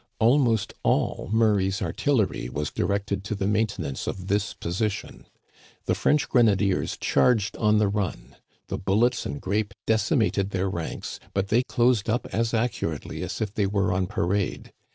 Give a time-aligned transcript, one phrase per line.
[0.17, 5.27] Almost all Murray's artillery was directed to the maintenance of this position.
[5.85, 8.35] The French grenadiers charged on the run.
[8.65, 13.53] The bullets and grape decimated their ranks, but they closed up as accurately as if
[13.53, 14.73] they were on parade.